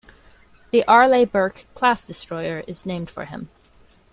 The 0.71 0.83
Arleigh 0.87 1.25
Burke 1.27 1.65
class 1.75 2.07
destroyer 2.07 2.63
is 2.65 2.87
named 2.87 3.11
for 3.11 3.25
him. 3.25 3.49